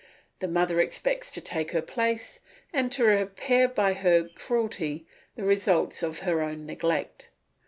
[0.39, 2.39] The mother expects to take her place,
[2.73, 7.29] and to repair by her cruelty the results of her own neglect.